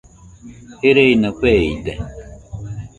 [0.81, 1.93] Gereina feide